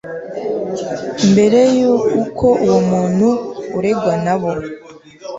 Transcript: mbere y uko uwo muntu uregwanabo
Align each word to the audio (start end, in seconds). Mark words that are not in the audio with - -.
mbere 1.31 1.59
y 1.77 1.79
uko 1.93 2.47
uwo 2.65 2.79
muntu 2.89 3.27
uregwanabo 3.77 4.49